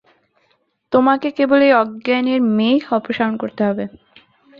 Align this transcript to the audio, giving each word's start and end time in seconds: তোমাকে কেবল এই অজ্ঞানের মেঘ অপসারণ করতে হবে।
তোমাকে 0.93 1.27
কেবল 1.37 1.59
এই 1.61 1.73
অজ্ঞানের 1.81 2.39
মেঘ 2.57 2.81
অপসারণ 2.93 3.33
করতে 3.41 3.61
হবে। 3.67 3.83